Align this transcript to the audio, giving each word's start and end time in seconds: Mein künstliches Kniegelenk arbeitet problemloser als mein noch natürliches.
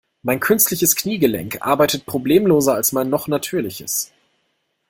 Mein 0.23 0.39
künstliches 0.39 0.95
Kniegelenk 0.95 1.61
arbeitet 1.61 2.07
problemloser 2.07 2.73
als 2.73 2.91
mein 2.91 3.11
noch 3.11 3.27
natürliches. 3.27 4.11